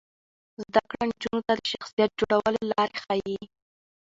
زده 0.63 0.81
کړه 0.89 1.03
نجونو 1.09 1.41
ته 1.47 1.53
د 1.57 1.61
شخصیت 1.73 2.11
جوړولو 2.19 2.61
لارې 2.71 2.95
ښيي. 3.03 3.39